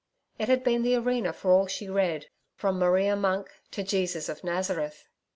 [0.39, 4.43] It had been the arena for all she read from 'Maria Monk' to 'Jesus of
[4.43, 5.07] Nazareth.'